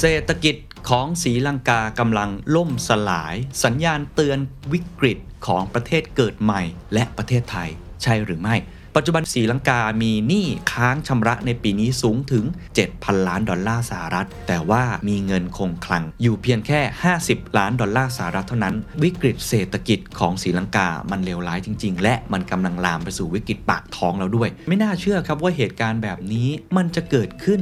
[0.00, 0.56] เศรษฐกิจ
[0.90, 4.38] ของศรีลังกากำลังล่มสลาย สัญญาณเตือน
[4.72, 6.62] วิกฤตของประเทศเกิดใหม่
[6.94, 7.68] และประเทศไทย
[8.02, 8.56] ใช่หรือไม่
[8.96, 12.44] ปัจจุบันศรีลังกามีหนี้ค้างชำระในปีนี้สูงถึง
[12.86, 16.80] 7,000 ล้านดอลลาร์สหรัฐ แต่ว่ามีเงินคงคลัง อยู่เพียงแค่
[17.18, 27.60] 50 ล้านดอลลาร์สหรัฐเท่านั้น วิกฤตเศรษฐกิจของศรีลังกามันเลวร้ายจริง ๆ และมันกำลังลามไปสู่วิกฤตปากท้องแล้วด้วย ไม่น่าเชื่อครับว่าเหตุการณ์แบบนี้มันจะเกิดขึ้น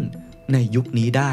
[0.53, 1.33] ในยุคนี้ได้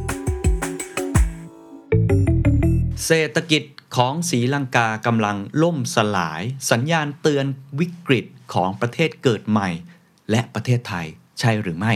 [3.13, 3.63] เศรษฐกิจ
[3.97, 7.45] ของศรีลังกากำลังล่มสลาย สัญญาณเตือน
[7.79, 9.69] วิกฤตของประเทศเกิดใหม่
[10.31, 11.05] และประเทศไทย
[11.39, 11.93] ใช่หรือไม่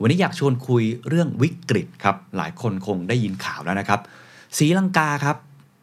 [0.00, 4.00] วันนี้อยากชวนคุยเรื่องวิกฤตครับ หลายคนคงได้ยินข่าวแล้วนะครับ
[4.58, 5.36] ศรีลังกาครับ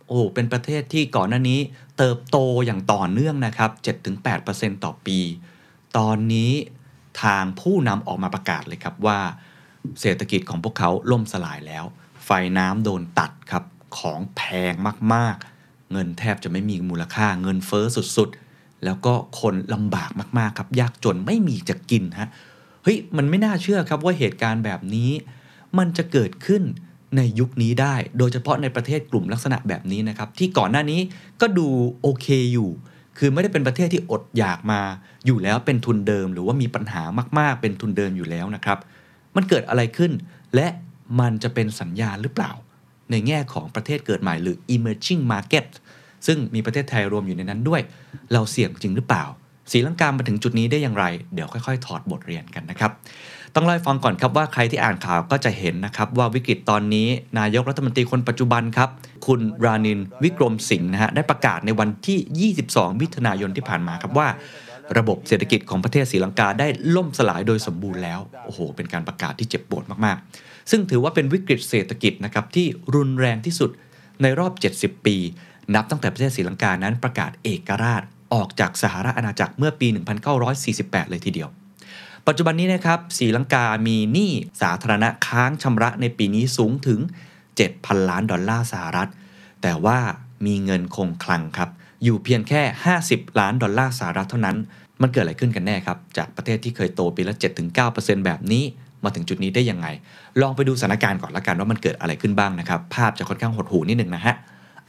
[0.08, 1.60] โอ้เป็นประเทศที่ก่อนหน้านี้
[1.98, 3.72] เติบโตอย่างต่อเนื่องนะครับ
[4.28, 5.20] 7-8%ต่อปี
[5.98, 6.52] ตอนนี้
[7.24, 9.20] ทางผู้นำออกมาประกาศเลยครับว่า
[10.02, 11.86] เศรษฐกิจของพวกเขาล่มสลายแล้ว
[12.26, 13.66] ไฟน้ำโดนตัดครับ
[13.98, 14.74] ของแพง
[15.14, 17.86] มากๆ เงินแทบจะไม่มีมูลค่าเงินเฟอ้อ
[18.18, 22.30] สุดๆ แล้วก็คนลำบากมากๆครับยากจนไม่มีจะกินฮะ
[22.84, 25.12] เฮ้ยมันไม่น่าเชื่อครับว่าเหตุการณ์แบบนี้
[25.78, 26.64] มันจะเกิดขึ้น
[27.18, 31.00] ในยุคนี้ได้ โดยเฉพาะในประเทศกลุ่มลักษณะแบบนี้นะครับที่ก่อนหน้านี้
[31.42, 31.68] ก็ดู
[32.02, 32.70] โอเคอยู่
[33.18, 34.82] คือไม่ได้เป็นประเทศที่อดอยากมา
[35.26, 37.04] อยู่แล้วเป็นทุนเดิม หรือว่ามีปัญหา
[37.40, 38.78] มาก ๆ เป็นทุนเดิมอยู่แล้วนะครับ
[39.36, 40.12] มันเกิดอะไรขึ้น
[40.56, 40.68] และ
[41.20, 42.52] มันจะเป็นสัญญาณหรือเปล่า
[43.12, 45.68] ในแง่ของประเทศเกิดใหม่หรือ emerging market
[46.28, 47.82] ซึ่งมีประเทศไทยรวมอยู่ในนั้นด้วย
[48.34, 49.24] เราเสี่ยงจริงหรือเปล่า
[49.72, 52.92] ศรีลังกามาถึงจุดนี้ได้อย่างไร เดี๋ยวค่อยๆ ถอดบทเรียนกันนะครับ
[53.56, 57.08] ต้องเล่าให้ฟังก่อนครับว่าใครที่อ่านข่าวก็จะเห็นนะครับ ว่าวิกฤตตอนนี้
[57.40, 58.90] นายกรัฐมนตรีคนปัจจุบันครับ
[59.28, 64.28] คุณรานินวิกรมสิงห์นะฮะได้ประกาศในวันที่ 22 มิถุนายนที่ผ่านมาครับว่า
[64.98, 73.70] ระบบเศรษฐกิจของประเทศศรีลังกาได้ล่มสลายโดยสมบูรณ์แล้ว โอ้โห เป็นการประกาศที่เจ็บปวดมากๆ ซึ่งถือว่าเป็นวิกฤตเศรษฐกิจนะครับที่รุนแรงที่สุด
[74.22, 75.18] ในรอบ 70 ปี
[75.76, 78.02] นับตั้งแต่ประเทศศรีลังกานั้นประกาศเอกราช
[78.34, 79.88] ออกจากสหราชอาณาจักรเมื่อปี
[80.50, 81.50] 1948 เลยทีเดียว
[82.28, 84.32] ปัจจุบันนี้นะครับศรีลังกามีหนี้
[84.62, 87.00] สาธารณะค้างชำระในปีนี้สูงถึง
[87.56, 89.10] 7,000 ล้านดอลลาร์สหรัฐ
[89.62, 90.00] แต่ว่า
[90.46, 91.70] มีเงินคงคลังครับ
[92.04, 92.62] อยู่เพียงแค่
[93.02, 94.58] 50 ล้านดอลลาร์สหรัฐเท่านั้น
[95.02, 97.36] มันเกิดอะไรขึ้นกันแน่ครับ จากประเทศที่เคยโตปีละ
[97.80, 98.64] 7-9%แบบนี้
[99.04, 99.88] มาถึงจุดนี้ได้ยังไง
[100.42, 104.36] ลองไปดูสถานการณ์ก่อนละกันว่ามันเกิดอะไรขึ้นบ้างนะครับ ภาพจะค่อนข้างหดหูนิดหนึ่งนะฮะ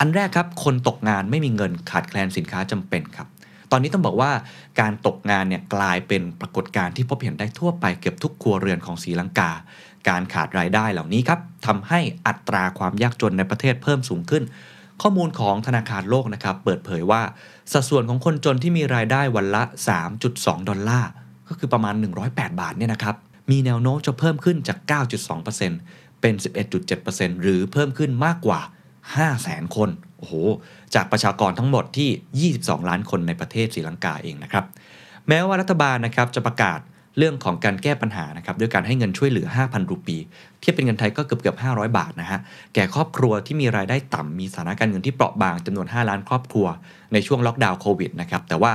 [0.01, 3.27] อันแรกครับ คนตกงานไม่มีเงินขาดแคลนสินค้าจำเป็นครับ
[3.71, 4.31] ตอนนี้ต้องบอกว่า
[4.81, 9.51] การตกงานเนี่ยกลายเป็นปรากฏการณ์ที่พบเห็นได้ทั่วไปเกือบทุกครัวเรือนของศรีลังกา
[10.09, 14.43] การขาดรายได้เหล่านี้ครับทำให้อัตราความยากจนในประเทศเพิ่มสูงขึ้น
[15.03, 17.23] ข้อมูลของธนาคารโลกนะครับเปิดเผยว่า
[17.73, 19.63] สัดส่วนของคนจนที่มีรายได้วันละ
[20.17, 21.11] 3.2 ดอลลาร์
[21.49, 21.95] ก็คือประมาณ
[22.27, 23.17] 108 บาทเนี่ยนะครับ
[23.51, 24.79] มีแนวโน้มจะเพิ่มขึ้นจาก
[25.51, 26.35] 9.2%เป็น
[26.89, 28.61] 11.7%หรือเพิ่มขึ้นมากกว่า
[29.19, 30.35] 500,000 คน โอ้โห
[30.95, 34.65] จากประชากรทั้งหมดที่ 22 ล้านคนในประเทศศรีลังกาเองนะครับ
[35.29, 36.81] แม้ว่ารัฐบาลนะครับจะประกาศ
[37.19, 40.17] เรื่องของการแก้ปัญหานะครับด้วยการให้เงินช่วยเหลือ 5,000 รูปี
[40.61, 42.41] เทียบเป็นเงินไทยก็เกือบเกือบ500 บาทนะฮะ
[42.75, 46.67] แก่ครอบครัวที่มีรายได้ต่ำมีสถานการเงินที่เปราะบางจำนวน 5 ล้านครอบครัว
[47.13, 48.73] ในช่วงล็อกดาวน์โควิดนะครับ แต่ว่า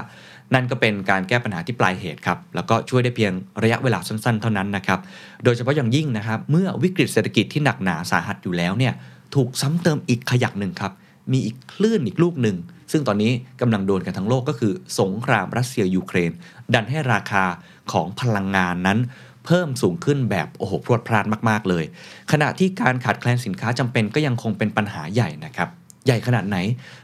[0.54, 3.32] นั่นก็เป็นการแก้ปัญหาที่ปลายเหตุครับ แล้วก็ช่วยได้เพียง
[3.64, 5.00] ระยะเวลาสั้นๆ เท่านั้นนะครับ
[5.44, 8.94] โดยเฉพาะอย่างยิ่งนะครับ เมื่อวิกฤตเศรษฐกิจที่หนักหนาสาหัสอยู่แล้วเนี่ย
[9.36, 10.92] ถูกซ้ำเติมอีกขยักหนึ่งครับ
[11.32, 12.58] มีอีกคลื่นอีกลูกหนึ่ง
[12.92, 16.32] ซึ่งตอนนี้กำลังโดนกันทั้งโลกก็คือ สงครามรัสเซียยูเครน
[16.74, 17.44] ดันให้ราคา
[17.92, 19.00] ของพลังงานนั้น
[19.46, 21.86] เพิ่มสูงขึ้นแบบโอ้โหพรวดพราดมาก ๆ เลย
[22.32, 25.70] ขณะที่การขาดแคลนสินค้าจำเป็นก็ยังคงเป็นปัญหาใหญ่นะครับ
[26.06, 26.58] ใหญ่ขนาดไหน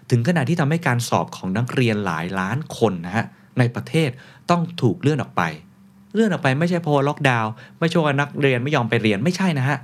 [0.10, 3.26] ถึงขนาดที่ทำให้การสอบของนักเรียนหลายล้านคนนะฮะ
[3.60, 4.10] ในประเทศ
[4.50, 5.44] ต้องถูกเลื่อนออกไป
[6.14, 9.78] เลื่อนออกไปไม่ใช่เพราะล็อกดาวน์ไม่ใช่ว่านักเรียนไม่ยอมไปเรียนไม่ใช่นะฮะ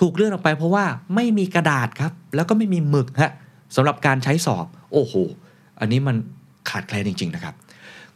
[0.00, 0.84] ถูกเลื่อนออกไปเพราะว่า
[1.14, 3.32] ไม่มีกระดาษครับ แล้วก็ไม่มีหมึกฮะ
[3.76, 5.14] สำหรับการใช้สอบโอ้โห
[5.80, 6.16] อันนี้มัน
[6.70, 7.54] ขาดแคลนจริง ๆ นะครับ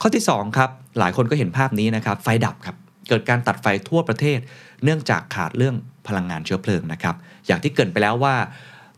[0.01, 2.77] ข้อที่2ครับหลายคนก็เห็นภาพนี้นะครับ ไฟดับครับ
[3.09, 4.39] เกิดการตัดไฟทั่วประเทศ
[4.85, 5.75] เนื่องจากขาดเรื่อง
[6.07, 7.15] พลังงานเชื้อเพลิงนะครับ
[7.47, 8.35] อย่างที่เกินไปแล้วว่า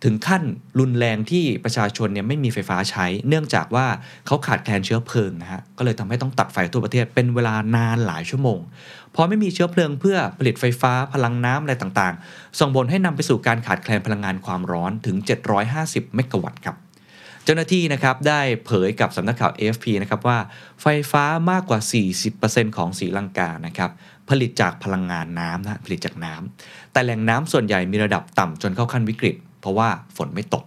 [0.04, 0.42] ถึงขั้น
[0.80, 3.86] รุนแรงที่ประชาชนเนี่ยไม่มีไฟฟ้าใช้ เนื่องจากว่า
[4.26, 8.58] เขาขาดแคลนเชื้อเพลิงนะฮะก็เลยทำให้ต้องตัดไฟทั่วประเทศเป็นเวลานานหลายชั่วโมง
[9.14, 15.16] พอไม่มีเชื้อเพลิงเพื่อผลิตไฟฟ้าพลังน้ำอะไรต่างๆ ส่งผลให้นำไปสู่การขาดแคลนพลังงานความร้อนถึง
[15.66, 16.76] 750 เมกะวัตต์ครับ
[17.44, 20.38] เจ้าหน้าที่นะครับได้เผยกับสำนักข่าว AFP นะครับว่า
[20.82, 21.80] ไฟฟ้ามากกว่า
[22.28, 23.90] 40%ของศรีลังกานะครับ
[24.30, 30.64] ผลิตจากพลังงานน้ำนะผลิตจากน้ำแต่แหล่งน้ำส่วนใหญ่มีระดับต่ำจนเข้าขั้นวิกฤต ราะว่าฝนไม่ตก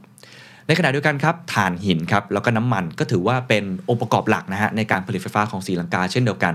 [0.68, 6.54] ในขณะเดียวกันครับถ่านหินครับแล้วก็น้ำมันก็ถือว่าเป็นองค์ประกอบหลักนะฮะในการผลิตไฟฟ้าของศรีลังกาเช่นเดียวกัน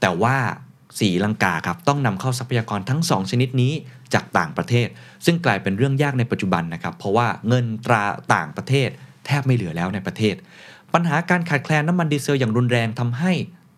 [0.00, 0.36] แต่ว่า
[0.98, 3.72] ศรีลังกาครับต้องนำเข้าทรัพยากรทั้ง 2 ชนิดนี้
[4.14, 4.88] จากต่างประเทศ
[5.24, 8.04] ซึ่งกลายเป็นเรื่องยากในปัจจุบันนะครับเพราะว่าเงินตรา
[8.34, 8.88] ต่างประเทศ
[9.26, 10.34] แทบไม่เหลือแล้วในประเทศ
[10.94, 13.32] ปัญหาการขาดแคลนน้ำมันดีเซลอย่างรุนแรงทำให้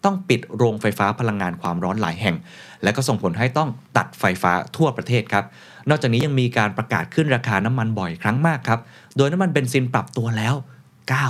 [0.05, 2.37] ต้องปิดโรงไฟฟ้าพลังงานความร้อนหลายแห่ง
[2.83, 5.45] และก็ส่งผลให้ต้องตัดไฟฟ้าทั่วประเทศครับ
[5.89, 8.81] นอกจากนี้ยังมีการประกาศขึ้นราคาน้ำมันบ่อยครั้งมากครับ
[9.17, 10.55] โดยน้ำมันเบนซินปรับตัวแล้ว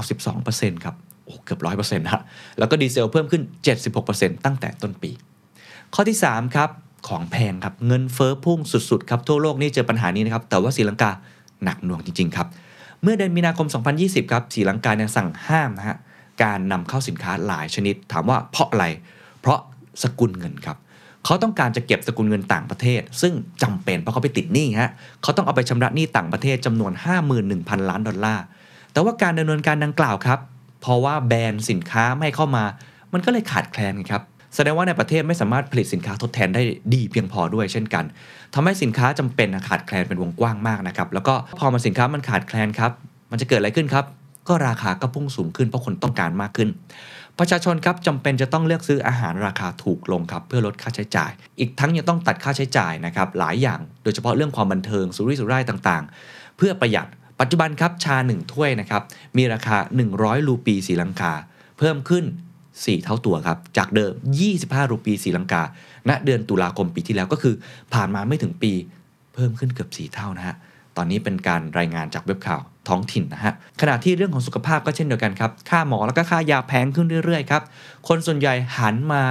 [0.05, 0.94] 92%ครับ
[1.25, 2.23] โอ้เกือบ 100%นะ
[2.58, 3.43] แล้วก็ดีเซลเพิ่มขึ้น
[3.94, 5.11] 76%ตั้งแต่ต้นปี
[5.94, 6.70] ข้อที่ 3 ครับ
[7.08, 8.58] ของแพงครับ เงินเฟอ้อพุ่ง
[8.91, 11.11] สุดๆครับ ทั่วโลกนี่เจอปัญหานี้นะครับ แต่ว่าศรีลังกา
[11.64, 12.47] หนักหน่วงจริงๆครับ
[13.03, 13.67] เมื่อเดือนมีนาคม
[13.99, 15.97] 2020 ครับศรีลังกาเนี่ยสั่งห้ามนะฮะ
[16.43, 18.87] การนำเข้าสินค้าหลายชนิด ถามว่าเพราะอะไร
[19.41, 19.58] เพราะ
[20.03, 20.76] สกุลเงินครับ
[21.26, 23.32] เขาต้องการจะเก็บสกุลเงินต่างประเทศ ซึ่ง
[23.62, 24.90] จำเป็นเพราะเขาไปติดหนี้ฮะ
[25.23, 26.93] เขาต้องเอาไปชำระหนี้ต่างประเทศจำนวน
[27.40, 28.44] 51,000 ล้านดอลลาร์
[28.93, 30.38] แต่ว่าการดำเนินการดังกล่าวครับ
[30.81, 32.64] เพราะว่าแบรนด์สินค้าไม่เข้ามา
[33.12, 34.23] มันก็เลยขาดแคลนครับ
[34.55, 36.62] แสดงว่าในประเทศไม่สามารถผลิตสินค้าทดแทนได้
[36.94, 38.05] ดีเพียงพอด้วยเช่นกัน
[38.55, 42.93] ทำให้สินค้าจำเป็นขาดแคลนเป็นวงกว้างมากนะครับแล้วก็พอมาสินค้ามันขาดแคลนครับ
[43.31, 44.05] มันจะเกิดอะไรขึ้นครับ
[44.49, 46.69] ก็ราคาก็พุ่งสูงขึ้นเพราะคนต้องการมากขึ้น
[47.38, 57.06] ประชาชนครับจำเป็นจะต้องเลือกซื้ออาหารราคาถูกลงครับเพื่อลดค่าใช้จ่าย อีกทั้งยังต้องตัดค่าใช้จ่ายนะครับหลายอย่าง โดยเฉพาะเรื่องความบันเทิงสุรุ่ยสุร่ายต่างๆ เพื่อประหยัด
[57.40, 59.02] ปัจจุบันครับชา 1 ถ้วยนะครับ
[59.36, 59.76] มีราคา
[60.12, 61.32] 100 รูปีศรีลังกา
[61.78, 62.24] เพิ่มขึ้น
[62.64, 64.12] 4 เท่าตัวครับ จากเดิม
[64.52, 65.62] 25 รูปีศรีลังกา
[66.08, 67.54] ณเดือนตุลาคมปีที่แล้วก็คือ
[67.94, 68.72] ผ่านมาไม่ถึงปี
[69.34, 70.56] เพิ่มขึ้นเกือบ 4 เท่านะฮะ
[70.96, 77.62] ตอนนี้เป็นการรายงานจากเว็บข่าว ท้องถิ่นนะฮะขณะที่เรื่องของสุขภาพก็เช่นเดียวกันครับ ค่าหมอแล้วก็ค่ายาแพงขึ้นเรื่อยๆครับ
[78.08, 79.22] คนส่วนใหญ่หันมา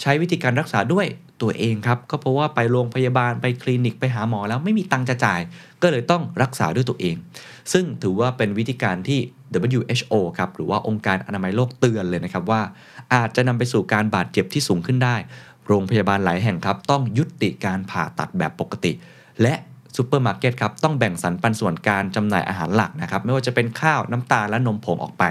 [0.00, 1.06] ใช้วิธีการรักษาด้วย
[1.42, 5.40] ตัวเองครับ ก็เพราะว่าไปโรงพยาบาลไปคลินิกไปหาหมอแล้วไม่มีตังค์จะจ่าย
[5.82, 7.16] ก็เลยต้องรักษาด้วยตัวเอง
[7.72, 9.20] ซึ่งถือว่าเป็นวิธีการที่
[9.70, 12.60] WHO ครับหรือว่าองค์การอนามัยโลกเตือนเลยนะครับว่า
[13.14, 15.16] อาจจะนำไปสู่การบาดเจ็บที่สูงขึ้นได้
[15.66, 18.92] โรงพยาบาลหลายแห่งครับ ต้องยุติการผ่าตัดแบบปกติ
[19.42, 19.54] และ
[19.96, 25.24] ซูเปอร์มาร์เก็ตครับต้องแบ่งสรรปันส่วนการจำหน่ายอาหารหลักนะครับไม่ว่าจะเป็นข้าวน้ำตาลและนมผงออกไป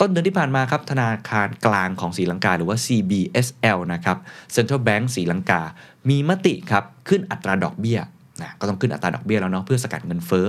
[0.00, 4.16] ต้นเดือนที่ผ่านมาครับธนาคารกลางของศรีลังกาหรือว่า CBSL นะครับ
[4.54, 5.62] Central Bank ศรีลังกา
[6.08, 7.98] มีมติครับขึ้นอัตราดอกเบี้ย
[8.42, 10.46] นะก็ต้องขึ้นอัตราดอกเบี้ยแล้วเนาะเพื่อสกัดเงินเฟ้อ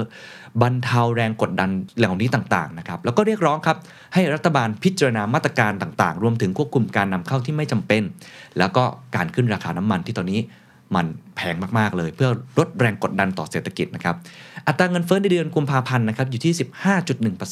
[0.61, 3.77] บรรเทาแรงกดดันเหล่านี้ต่างๆนะครับแล้วก็เรียกร้องครับ
[4.13, 8.03] ให้รัฐบาลพิจารณามาตรการต่างๆ รวมถึงควบคุมการนำเข้าที่ไม่จำเป็น
[8.57, 8.83] แล้วก็
[9.15, 10.39] การขึ้นราคาน้ำมันที่ตอนนี้
[10.95, 11.05] มัน
[11.35, 12.29] แพงมาก ๆ เลย เพื่อ
[12.59, 14.15] ลดแรงกดดันต่อเศรษฐกิจนะครับ
[14.67, 16.53] อัตราเงินเฟ้อในเดือนกุมภาพันธ์นะครับอยู่ที่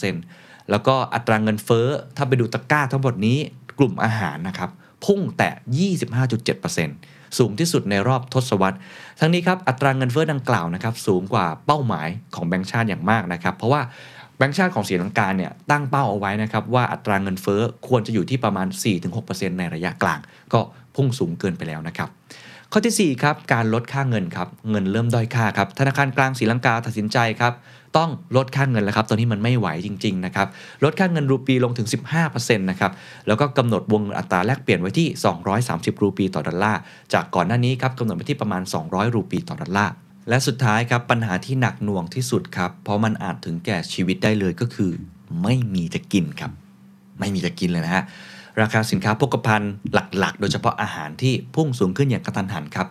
[0.05, 1.87] 15.1%แล้วก็อัตราเงินเฟ้อ
[2.17, 3.37] ถ้าไปดูตะกร้าทั้งหมดนี้
[3.79, 4.69] กลุ่มอาหารนะครับ
[5.05, 5.91] พุ่งแต่
[6.23, 8.77] 25.7%สูงที่สุดในรอบทศวรรษ
[9.19, 13.81] ทั้งนี้ครับอัตราเงินเฟ้อดังกล่าวนะครับสูงกว่าเป้าหมายของแบงก์ชาติอย่างมากนะครับเพราะว่า
[14.37, 18.67] แบงก์ชาติของศรีลังกาเนี่ยตั้งเป้าเอาไว้นะครับว่าอัตราเงินเฟ้อควรจะอยู่ที่ประมาณ
[19.13, 20.19] 4-6%ในระยะกลาง
[20.53, 20.59] ก็
[20.95, 22.09] พุ่งสูงเกินไปแล้วนะครับ
[22.75, 27.53] ข้อที่ 4 ครับ การลดค่าเงินครับ เงินเริ่มด้อยค่าครับ ธนาคารกลางศรีลังกาตัดสินใจครับ
[27.97, 30.47] ต้องลดค่าเงินแล้วครับ ตอนนี้มันไม่ไหวจริงๆนะครับ
[30.83, 31.87] ลดค่าเงินรูปีลงถึง
[32.23, 32.91] 15%นะครับ
[33.27, 35.07] แล้วก็กำหนดวงเงินอัตราแลกเปลี่ยนไว้ที่
[35.55, 36.79] 230 รูปีต่อดอลลาร์
[37.13, 39.93] จากก่อนหน้านี้ครับกำหนดไว้ที่ประมาณ 200 รูปีต่อดอลลาร์
[40.29, 44.91] และสุดท้ายครับปัญหาที่หนักหน่วงที่สุดครับ เพราะมันอาจถึงแก่ชีวิตได้เลยก็คือ
[45.43, 46.51] ไม่มีจะกินครับ
[47.19, 48.03] ไม่มีจะกินเลยนะฮะ
[48.61, 52.87] ราคาสินค้าโภคภัณฑ์หลักๆ โดยเฉพาะอาหารที่พุ่งสูงขึ้นอย่างกระทันหันครับ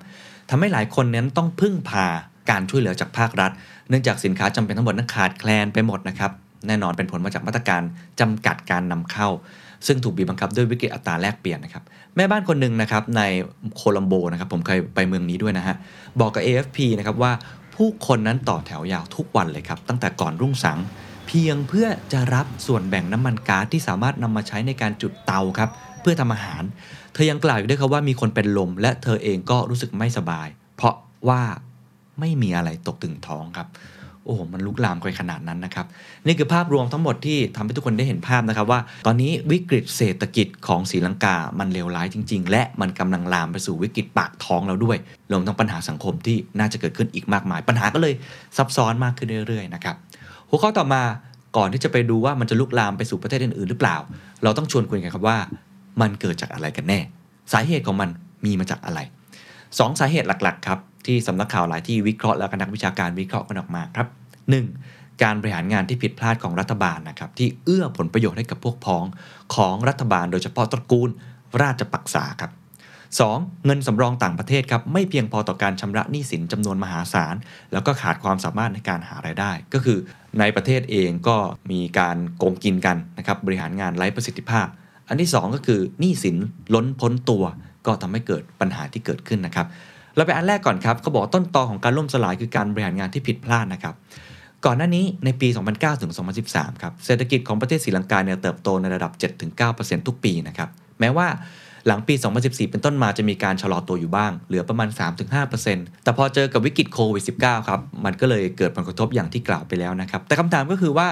[0.51, 2.07] ทำให้หลายคนนั้นต้องพึ่งพา
[2.51, 3.51] การช่วยเหลือจากภาครัฐ
[3.89, 6.31] เนื่องจากสินค้าจำเป็นทั้งหมดนั้นขาดแคลนไปหมดนะครับ
[6.67, 7.83] แน่นอนเป็นผลมาจากมาตรการ
[8.21, 9.29] จำกัดการนำเข้า
[9.87, 11.83] ซึ่งถูกบีบบังคับด้วยวิกฤตอัตราแลกเปลี่ยนนะครับ
[12.17, 13.23] แม่บ้านคนหนึ่งนะครับใน
[13.77, 15.77] โคลัมโบนะครับผมเคยไปเมืองนี้ด้วยนะฮะ
[16.21, 17.33] บอกกับ AFP นะครับว่า
[17.77, 20.79] ผู้คนนั้นต่อแถวยาวทุกวันเลยครับตั้งแต่ก่อนรุ่งสาง
[21.27, 26.63] เพียงเพื่อจะรับส่วนแบ่งน้ำมันก๊าซที่สามารถนำมาใช้ในการจุดเตาครับ เพื่อทำอาหาร
[27.13, 30.95] เธอยังกล่าวอยู่ด้วยครับว่ามีคนเป็นลม และเธอเองก็รู้สึกไม่สบาย เพราะ
[31.29, 31.43] ว่า
[32.21, 33.69] ไม่มีอะไรตกถึงท้องครับ
[34.25, 35.87] โอ้โห มันลุกลามไปขนาดนั้นนะครับ
[36.27, 44.97] นี่คือภาพรวมทั้งหมดที่ทำให้ทุกคนได้เห็นภาพนะครับว่า ตอนนี้วิกฤตเศรษฐกิจของศรีลังกา มันเลวร้ายจริง ๆ และมันกำลังลามไปสู่วิกฤตปากท้องแล้วด้วย
[45.33, 48.15] รวมทั้งปัญหาสังคมที่น่าจะเกิดขึ้นอีกมากมาย ปัญหาก็เลย
[48.57, 49.97] ซับซ้อนมากขึ้นเรื่อยๆนะครับ
[50.55, 51.03] หัวข้อต่อมา
[51.57, 53.97] ก่อนที่จะไปดูว่ามันจะลุกลามไปสู่ประเทศอื่นๆหรือเปล่า
[54.43, 55.39] เราต้องชวนคุยกันครับว่า
[56.01, 57.01] มันเกิดจากอะไรกันแน่
[57.53, 58.11] สาเหตุของมัน
[58.45, 59.01] มีมาจากอะไร
[59.79, 64.07] สองสาเหตุหลักๆครับที่สำนักข่าวหลายที่วิเคราะห์แล้วก็นักวิชาการวิเคราะห์กันออกมาครับ
[64.65, 65.23] 1.
[65.23, 69.05] การบริหารงานที่ผิดพลาดของรัฐบาลนะครับที่เอื้อผลประโยชน์ให้กับพวกพ้อง
[69.55, 71.11] ของรัฐบาล โดยเฉพาะตระกูล
[71.63, 72.51] ราชปักษาครับ
[73.09, 73.65] 2.
[73.65, 77.35] เงินสำรองต่างประเทศครับไม่เพียงพอต่อการชำระหนี้สินจำนวนมหาศาล
[77.73, 79.99] แล้วก็ขาดความสามารถในการหารายได้ ก็คือ
[80.41, 81.37] ในประเทศเองก็
[81.71, 84.67] มีการโกงกินกันนะครับบริหารงานไร้ประสิทธิภาพ
[85.09, 86.37] อันที่ 2 ก็คือหนี้สิน
[86.75, 87.45] ล้นพ้นตัว
[87.87, 89.67] ก็ทำให้เกิดปัญหาที่เกิดขึ้นนะครับ
[90.17, 93.95] เราไปอันแรกก่อนครับเขาบอกต้นตอของการล่มสลายคือการบริหารงานที่ผิดพลาดนะครับ
[94.67, 96.13] ก่อนหน้านี้ในปี 2009 ถึง
[96.47, 99.13] 2013 ครับ เศรษฐกิจของประเทศศรีลังกาเนี่ยเติบโตในระดับ
[99.61, 100.69] 7-9%ทุกปีนะครับ
[101.01, 101.29] แม้ว่า
[101.87, 104.89] หลังปี 2014 เป็นต้นมาจะมีการชะลอตัวอยู่บ้าง เหลือประมาณ
[105.47, 111.09] 3-5%แต่พอเจอกับวิกฤตโควิด -19 ครับ มันก็เลยเกิดผลกระทบอย่างที่กล่าวไปแล้วนะครับ แต่คำถามก็คือว่า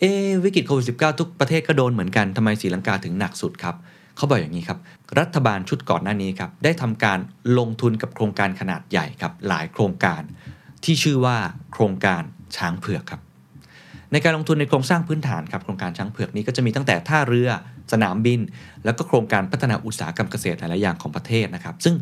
[0.00, 0.04] เอ
[0.44, 3.74] วิกฤตโควิด -19 ทุกประเทศก็โดนเหมือนกันทำไมศรีลังกาถึงหนักสุดครับ
[4.16, 4.78] เขาบอกอย่างนี้ครับ
[5.18, 7.18] รัฐบาลชุดก่อนหน้านี้ครับ ได้ทำการ
[7.58, 10.22] ลงทุนกับโครงการขนาดใหญ่ครับ หลายโครงการ
[10.84, 11.36] ที่ชื่อว่า
[11.72, 12.22] โครงการ
[12.56, 13.20] ช้างเผือกครับ
[14.12, 17.50] ในการลงทุนในโครงสร้างพื้นฐานครับ โครงการช้างเผือกนี้ก็จะมีตั้งแต่ท่าเรือ
[17.92, 18.40] สนามบิน
[18.84, 21.94] แล้วก็โครงการพัฒนาอุตสาหกรรมเกษตรหลาย ๆ อย่างของประเทศนะครับ ซึ่ง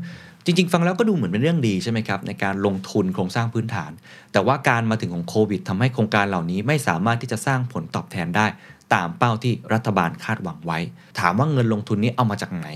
[0.45, 3.91] จริง ๆ ฟังแล้วก็ดูเหมือนเป็นเรื่องดีใช่ไหมครับ ในการลงทุนโครงสร้างพื้นฐาน
[4.33, 8.47] แต่ว่าการมาถึงของโควิดทำให้โครงการเหล่านี้ไม่สามารถที่จะสร้างผลตอบแทนได้
[8.95, 10.79] ตามเป้าที่รัฐบาลคาดหวังไว้
[11.21, 12.69] ถามว่าเงินลงทุนนี้เอามาจากไหน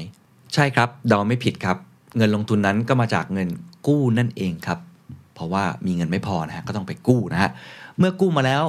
[0.54, 1.76] ใช่ครับเดาไม่ผิดครับ
[2.16, 3.48] เงินลงทุนนั้นก็มาจากเงิน
[3.86, 4.78] กู้นั่นเองครับ
[5.34, 7.50] เพราะว่ามีเงินไม่พอนะฮะก็ต้องไปกู้นะฮะ
[7.98, 8.64] เมื่อกู้มาแล้ว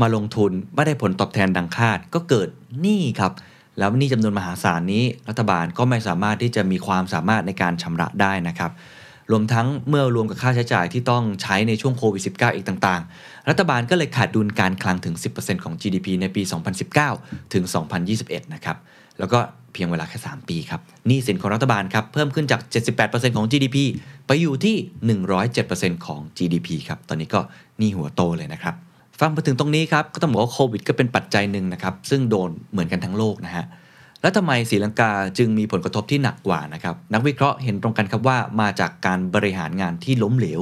[0.00, 2.48] มาลงทุนไม่ได้ผลตอบแทนดังคาดก็เกิด
[2.80, 3.32] หนี้ครับ
[3.78, 8.72] แล้วนี้จำนวนมหาศาลนี้รัฐบาลก็ไม่สามารถที่จะมีความสามารถในการชำระได้นะครับ
[9.30, 16.42] รวมทั้งเมื่อรวมกับค่าใช้จ่ายที่ต้องใช้ในช่วงโควิด -19 อีกต่าง ๆ รัฐบาลก็เลยขาดดุลการคลังถึง 10%ของ GDP ในปี
[16.96, 17.64] 2019 ถึง
[18.08, 18.76] 2021 นะครับ
[19.18, 19.38] แล้วก็
[19.72, 22.60] เพียงเวลาแค่ 3 ปีครับหนี้สินของรัฐบาลครับเพิ่มขึ้นจาก
[22.98, 23.76] 78%ของ GDP
[24.26, 24.76] ไปอยู่ที่
[25.40, 27.40] 107%ของ GDP ครับ ตอนนี้ก็
[27.78, 28.74] หนี้หัวโตเลยนะครับ
[29.20, 33.64] ฟังมาถึงตรงนี้ครับก็ต้องบอกว่าโควิดก็เป็นปัจจัยหนึ่งนะครับซึ่งโดนเหมือนกันทั้งโลกนะฮะ
[34.22, 40.60] แล้วทำไมศรีลังกาจึงมีผลกระทบที่หนักกว่านะครับนักวิเคราะห์เห็นตรงกันครับว่ามาจากการบริหารงานที่ล้มเหลว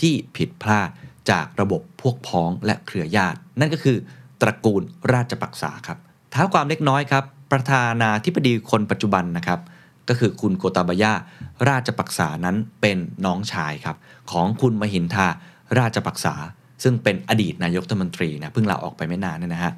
[0.00, 0.88] ที่ผิดพลาด
[1.30, 3.96] จากระบบพวกพ้องและเครือญาติ นั่นก็คือ
[4.40, 4.82] ตระกูล
[5.12, 5.98] ราชปักษาครับ
[6.34, 9.60] ท้าความเล็กน้อยครับประธานาธิบดีคนปัจจุบันนะครับ
[10.08, 11.12] ก็คือคุณโกตาบายา
[11.68, 13.96] ราชปักษานั้นเป็นน้องชายครับ
[14.30, 15.28] ของคุณมหินทา
[15.78, 16.34] ราชปักษา
[16.82, 19.72] ซึ่งเป็นอดีตนายกรัฐมนตรีนะเพิ่งลาออกไปไม่นานเนยนะฮะ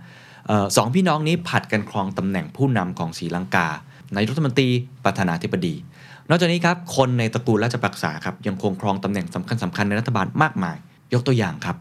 [0.50, 3.68] ออสองพี่น้องนี้ผัดกันครองตำแหน่งผู้นำของศรีลังกา
[4.14, 4.68] นายกรัฐมนตรี
[5.04, 5.74] ประธานาธิบดี
[6.28, 10.76] นอกจากนี้ครับคนในตระกูลราชปักษาครับยังคงครองตำแหน่งสำคัญสำคัญในรัฐบาลมากมาย
[11.12, 11.76] ยกตัวอย่างครับ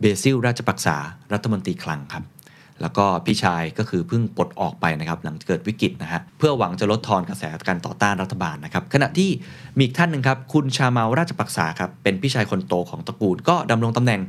[0.00, 0.96] เบซิลราชปักษา
[1.32, 2.24] รัฐมนตรีคลังครับ
[2.80, 9.30] แล้วก็พี่ชายก็คือเพิ่งปลดออกไปนะครับหลังเกิดวิกฤตนะฮะเพื่อหวังจะลดทอนกระแสการต่อต้านรัฐบาลนะครับขณะที่
[9.76, 14.20] มีอีกท่านหนึ่งครับคุณชาเมาราชปักษาครับเป็นพี่ชายคนโตของตระกูลก็ดำรงตำแหน่ง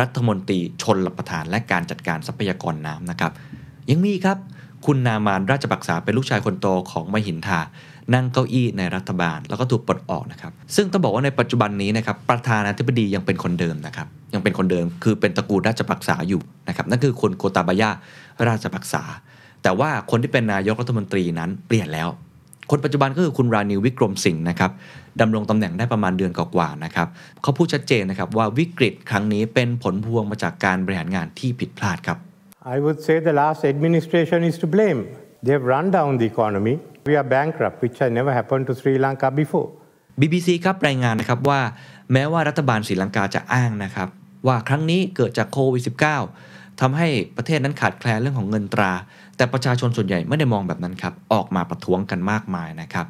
[0.00, 3.32] รัฐมนตรีชนรประทานและการจัดการทรัพยากรน้ำนะครับ
[3.90, 4.38] ยังมีครับ
[4.86, 7.60] คุณนามานราชปักษาเป็นลูกชายคนโตของมหินทา
[8.14, 17.90] นั่งเก้าอี้ในรัฐบาล แล้วก็ถูกปลดออกนะครับ ซึ่งต้องบอกว่าในปัจจุบันนี้นะครับประธานาธิบดียังเป็นคนเดิมนะครับ ยังเป็นคนเดิมคือเป็นตระกูลราชปักษาอยู่นะครับนั่นคือคุณโกตาบายา
[18.48, 19.02] ราชปักษา
[19.62, 22.08] แต่ว่าคนที่เป็นนายกรัฐมนตรีนั้นเปลี่ยนแล้ว
[22.70, 24.70] คนปัจจุบันก็คือคุณรานิววิกรมสิงห์นะครับ
[25.20, 27.08] ดำรงตำแหน่งได้ประมาณเดือนกว่าๆนะครับ
[27.42, 32.18] เขาพูดชัดเจนนะครับว่าวิกฤตครั้งนี้เป็นผลพวงมาจากการบริหารงานที่ผิดพลาดครับ
[32.74, 35.00] I would say the last administration is to blame.
[35.44, 36.74] They have run down the economy.
[37.08, 39.68] We are bankrupt, which had never happened to Sri Lanka before.
[40.20, 41.60] BBC ครับรายงานนะครับว่า
[42.12, 44.08] แม้ว่ารัฐบาลศรีลังกาจะอ้างนะครับ
[44.46, 45.82] ว่าครั้งนี้เกิดจากโควิด
[46.32, 48.92] -19 ทำให้ประเทศนั้นขาดแคลนเรื่องของเงินตรา
[49.36, 53.06] แต่ประชาชนส่วนใหญ่ไม่ได้มองแบบนั้นครับ ออกมาประท้วงกันมากมายนะครับ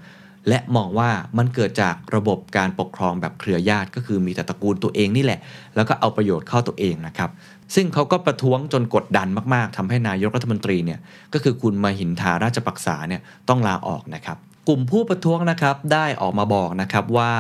[0.48, 5.40] และมองว่ามันเกิดจากระบบการปกครองแบบเครือญาติ ก็คือมีแต่ตระกูลตัวเองนี่แหละ
[5.76, 7.30] แล้วก็เอาประโยชน์เข้าตัวเองนะครับ
[7.74, 10.98] ซึ่งเขาก็ประท้วงจนกดดันมากๆทำให้นายกรัฐมนตรีเนี่ย
[11.32, 14.36] ก็คือคุณมหินทาราชปักษาเนี่ยต้องลาออกนะครับ
[14.68, 17.32] กลุ่มผู้ประท้วงนะครับได้ออกมาบอกนะครับว่า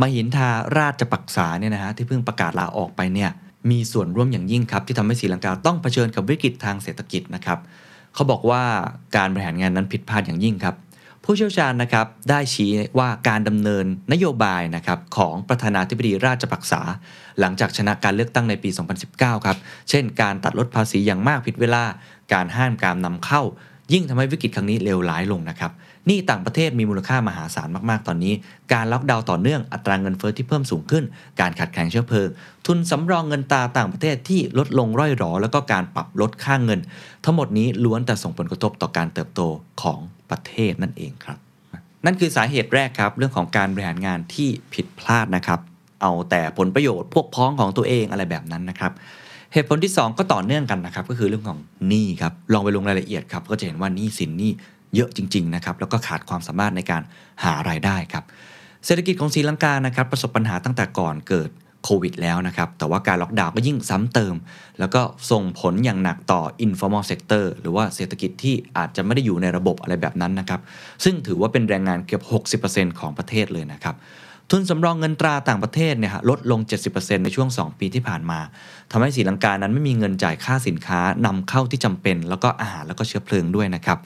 [0.00, 3.30] มหินทาราชปักษาเนี่ยนะฮะที่เพิ่งประกาศลาออกไปเนี่ย
[3.70, 7.58] มีส่วนร่วมอย่างยิ่งครับที่ทำให้ศรีลังกาต้องเผชิญกับวิกฤตทางเศรษฐกิจนะครับ
[8.14, 8.62] เขาบอกว่า
[9.16, 10.74] การบริหารงานนั้นผิดพลาดอย่างยิ่งครับ
[11.24, 16.82] ผู้เชี่ยวชาญนะครับได้ชี้ว่าการดำเนินนโยบายนะครับของประธานาธิบดีราชปักษา
[17.40, 18.70] หลังจากชนะการเลือกตั้งในปี
[19.08, 19.56] 2019 ครับ
[19.90, 21.82] เช่น การตัดลดภาษีอย่างมากผิดเวลา
[22.32, 23.42] การห้ามการนำเข้า
[23.92, 25.72] ยิ่งทำให้วิกฤตครั้งนี้เลวร้ายลงนะครับ
[26.08, 28.34] นี่ต่างประเทศมีมูลค่ามหาศาลมากๆ ตอนนี้
[28.72, 31.04] การล็อกดาวน์ต่อเนื่องอัตราเงินเฟ้อที่เพิ่มสูงขึ้น
[31.40, 32.28] การขาดแคลนเชื้อเพลิง
[32.66, 36.80] ทุนสำรองเงินตราต่างประเทศที่ลดลงร่อยหรอ แล้วก็การปรับลดค่างเงิน
[37.24, 39.40] ทั้งหมดนี้ล้วนแต่ส่งผลกระทบต่อการเติบโต
[39.82, 39.98] ของ
[40.30, 41.38] ประเทศนั่นเองครับ
[42.04, 45.60] นั่นคือสาเหตุแรกครับ เรื่องของการบริหารงานที่ผิดพลาดนะครับ
[46.02, 48.92] เอาแต่ผลประโยชน์พวกพ้องของตัวเองอะไรแบบนั้นนะครับ
[49.52, 54.52] เหตุผลที่ 2 ก็ต่อเนื่องกันนะครับ ก็คือเรื่องของหนี้ครับ ลองไปลงรายละเอียดครับ ก็จะเห็นว่าหนี้สินนี่
[54.94, 57.02] เยอะจริงๆนะครับแล้วก็ขาดความสามารถในการ
[57.44, 58.24] หารายได้ครับ
[58.86, 61.50] เศรษฐกิจของศรีลังกานะครับประสบปัญหาตั้งแต่ก่อนเกิด
[61.84, 64.34] โควิดแล้วนะครับ แต่ว่าการล็อกดาวน์ก็ยิ่งซ้ำเติม
[64.78, 70.60] แล้วก็ส่งผลอย่างหนักต่อ informal sector หรือว่าเศรษฐกิจที่อาจจะไม่ได้อยู่ในระบบอะไรแบบนั้นนะครับ
[71.04, 73.96] ซึ่งถือว่าเป็นแรงงานเกือบ 60%ของประเทศเลยนะครับ
[74.50, 76.60] ทุนสำรองเงินตราต่างประเทศเนี่ยฮะลดลง
[76.92, 78.40] 70%ในช่วง 2 ปีที่ผ่านมา
[78.90, 83.98] ทำให้ศรีลังกานั้นไม่มีเงินจ่ายค่าสินค้านำเข้าที่จำเป็น แล้วก็อาหารแล้วก็เชื้อเพลิงด้วยนะครับ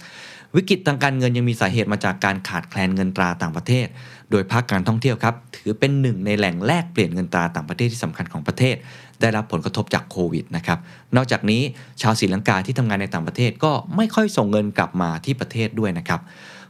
[0.57, 3.87] วิกฤตทางการเงินยังมีสาเหตุมาจากการขาดแคลนเงินตราต่างประเทศ
[4.31, 8.77] โดยภาคการท่องเที่ยวครับ ถือเป็นหนึ่งในแหล่งแลกเปลี่ยนเงินตราต่างประเทศที่สำคัญของประเทศ
[9.21, 10.79] ได้รับผลกระทบจากโควิดนะครับ
[11.17, 11.63] นอกจากนี้
[12.03, 16.21] ชาวศรีลังกาที่ทำงานในต่างประเทศก็ไม่ค่อยส่งเงินกลับมาที่ประเทศด้วยนะครับ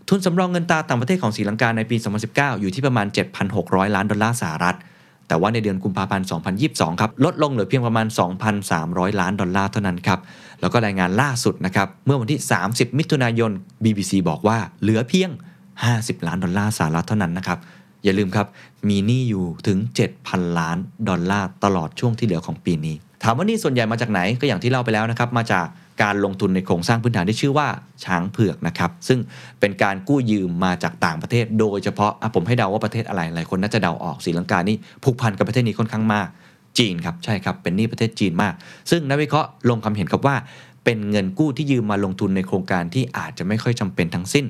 [0.09, 1.97] ทุนสำรองเงินตราต่างประเทศของศรีลังกาในปี
[2.29, 3.07] 2019 อยู่ที่ประมาณ
[3.51, 4.77] 7,600 ล้านดอลลาร์สหรัฐ
[5.29, 6.27] แต่ว่าในเดือนกุมภาพันธ์
[6.65, 8.07] 2022 ครับ ลดลงเหลือเพียงประมาณ
[8.63, 10.21] 2,300 ล้านดอลลาร์เท่านั้นครับ
[10.65, 13.51] แล้วก็รายงานล่าสุดนะครับ เมื่อวันที่ 30 มิถุนายน
[13.85, 15.31] BBC บอกว่าเหลือเพียง
[15.79, 17.59] 50 ล้านดอลลาร์สหรัฐเท่านั้นนะครับ
[18.05, 18.47] อย่าลืมครับ
[18.89, 19.79] มีหนี้อยู่ถึง
[20.19, 20.77] 7,000 ล้าน
[21.09, 25.67] ดอลลาร์ตลอดช่วงที่เหลือของปีนี้ ถามว่านี่ส่วนใหญ่มาจากไหนก็อย่างที่เล่าไปแล้วนะครับ มาจาก
[26.03, 27.69] การลงทุนในโครงสร้างพื้นฐานที่ชื่อว่า
[28.05, 29.19] ช้างเผือกนะครับ ซึ่ง
[29.61, 36.29] เป็นการกู้ยืมมาจากต่างประเทศ โดยเฉพาะะผมให้เดาว่าประเทศอะไรหลายคนน่าจะเดาออกศรีลังกานี่ผูกพันกับประเทศนี้ค่อนข้างมาก
[36.79, 38.55] จีนครับใช่ครับเป็นหนี้ประเทศจีนมาก
[38.91, 40.37] ซึ่งนักวิเคราะห์ลงความเห็นครับว่า
[40.85, 44.45] เป็นเงินกู้ที่ยืมมาลงทุนในโครงการที่อาจจะไม่ค่อยจำเป็นทั้งสิ้น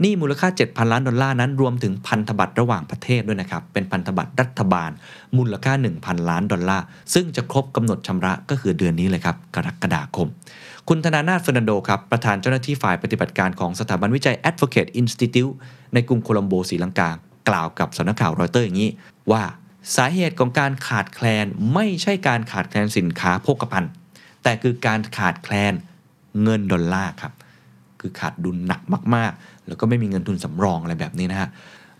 [0.00, 4.90] หนี้มูลค่า 7,000 ล้านดอลลาร์นั้นรวมถึงพันธบัตรระหว่างประเทศด้วยนะครับเป็นพันธบัตรรัฐบาล
[5.36, 6.84] มูลค่า 1,000 ล้านดอลลาร์
[7.14, 10.28] ซึ่งจะครบกำหนดชำระก็คือเดือนนี้เลยครับกรกฎาคม
[10.88, 15.52] คุณธนานาถเฟอร์นันโดครับประธานเจ้าหน้าที่ฝ่ายปฏิบัติการของสถาบันวิจัย Advocate Institute
[15.94, 17.10] ในกรุงโคลัมโบศรีลังกา
[17.48, 18.90] กล่าวกับสำนักข่าวรอยเตอร์อย่างนี้
[19.32, 19.42] ว่า
[19.96, 23.92] สาเหตุของการขาดแคลนไม่ใช่การขาดแคลนสินค้าโภคภัณฑ์
[24.42, 25.74] แต่คือการขาดแคลน
[26.42, 27.32] เงินดอลลาร์ครับ
[28.00, 28.80] คือขาดดุลหนัก
[29.14, 31.48] มากๆ แล้วก็ไม่มีเงินทุนสำรองอะไรแบบนี้นะฮะ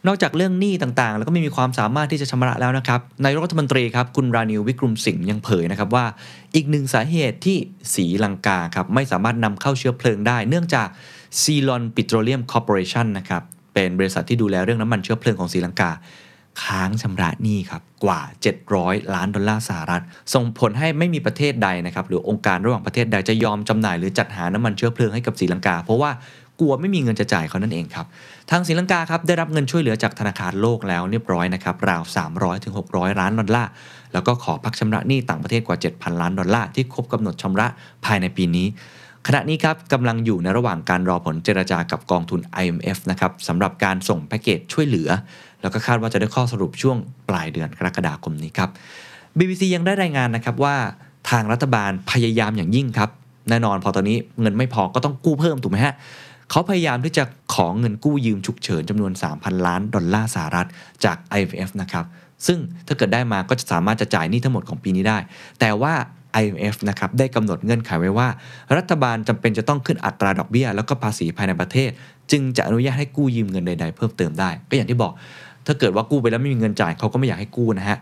[0.07, 6.05] นอกจากเรื่องหนี้ต่างๆ แล้วก็ไม่มีความสามารถที่จะชำระแล้วนะครับนายกรัฐมนตรีครับคุณรานิล วิกรมสิงเหยังเผยนะครับว่า
[6.55, 7.57] อีกหนึ่งสาเหตุที่
[7.95, 10.89] ศรีลังกาครับไม่สามารถนำเข้าเชื้อเพลิงได้ เนื่องจาก
[11.41, 13.43] ซีลอนปิโตรเลียมคอร์ปอเรชันนะครับ
[13.75, 15.91] เป็นบริษัทที่ดูแลเรื่องน้ำมันเชื้อเพลิงของศรีลังกา
[16.65, 18.21] ค้างชำระหนี้ครับกว่า
[18.67, 20.03] 700 ล้านดอลลาร์สหรัฐ
[20.35, 26.11] ส่งผลให้ไม่มีประเทศใดนะครับหรือองค์การระหว่างประเทศใดจะยอมจำหน่ายหรือจัดหาน้ำมันเชื้อเพลิงให้กับศรีลังกา เพราะว่า
[26.61, 28.07] กลัวไม่มีเงินจะจ่ายเขานั่นเองครับ
[28.51, 32.03] ทางศรีลังกาครับได้รับเงินช่วยเหลือจากธนาคารโลกแล้วเรียบร้อยนะครับราว
[32.35, 33.71] 300ถึง600ล้านดอลลาร์
[34.13, 37.67] แล้วก็ขอพักชำระหนี้ต่างประเทศกว่า 7,000 ล้านดอลลาร์ที่ครบกำหนดชำระ
[38.05, 38.67] ภายในปีนี้
[39.27, 45.09] ขณะนี้ครับกำลังอยู่ในระหว่างการรอผลเจรจากับกองทุน IMF นะครับสำหรับการส่งแพ็กเกจช่วยเหลือ
[45.63, 46.97] แล้วก็คาดว่าจะได้ข้อสรุปช่วง
[47.29, 48.71] ปลายเดือนกรกฎาคมนี้ครับ
[49.39, 50.77] BBC ยังได้รายงานนะครับว่า
[51.31, 53.11] ทางรัฐบาลพยายามอย่างยิ่งครับ
[53.51, 55.95] แน่นอนพอตอนนี้เงินไม่พอก็ต้องกู้เพิ่มถูกไหมฮะ
[56.51, 60.69] เขาพยายามที่จะขอเงินกู้ยืมฉุกเฉินจำนวน 3,000 ล้านดอลลาร์สหรัฐ
[61.05, 62.05] จาก IMF นะครับ
[62.47, 65.19] ซึ่งถ้าเกิดได้มาก็จะสามารถจะจ่ายหนี้ทั้งหมดของปีนี้ได้
[65.61, 65.95] แต่ว่า
[66.41, 68.29] IMF นะครับได้กำหนดเงื่อนไขไว้ว่า
[68.77, 71.91] รัฐบาลจำเป็นจะต้องขึ้นอัตราดอกเบี้ย แล้วก็ภาษีภายในประเทศ
[72.31, 75.13] จึงจะอนุญาตให้กู้ยืมเงินใด ๆ เพิ่มเติมได้ ก็อย่างที่บอก
[75.67, 77.99] ถ้าเกิดว่ากู้ไปแล้วไม่มีเงินจ่ายเขาก็ไม่อยากให้กู้นะฮะ